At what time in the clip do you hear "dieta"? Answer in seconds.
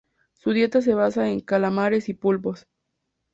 0.53-0.81